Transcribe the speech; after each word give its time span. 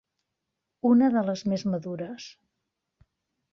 Una 0.91 1.09
de 1.17 1.23
les 1.27 1.45
més 1.53 1.67
madures. 1.75 2.29